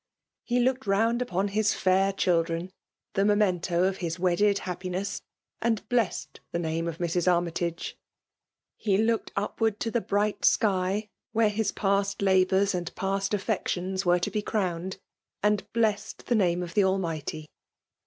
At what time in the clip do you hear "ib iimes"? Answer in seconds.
5.61-5.75